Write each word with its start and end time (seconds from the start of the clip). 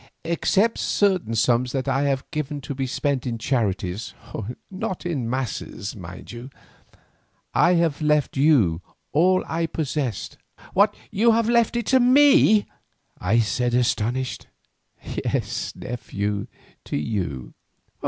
Except 0.23 0.79
certain 0.79 1.35
sums 1.35 1.71
that 1.73 1.87
I 1.87 2.05
have 2.05 2.25
given 2.31 2.59
to 2.61 2.73
be 2.73 2.87
spent 2.87 3.27
in 3.27 3.37
charities—not 3.37 5.05
in 5.05 5.29
masses, 5.29 5.95
mind 5.95 6.31
you—I 6.31 7.73
have 7.75 8.01
left 8.01 8.35
you 8.35 8.81
all 9.11 9.43
I 9.47 9.67
possess." 9.67 10.35
"You 11.11 11.33
have 11.33 11.47
left 11.49 11.75
it 11.75 11.85
to 11.85 11.99
me!" 11.99 12.65
I 13.19 13.37
said 13.41 13.75
astonished. 13.75 14.47
"Yes, 15.03 15.71
nephew, 15.75 16.47
to 16.85 16.97
you. 16.97 17.53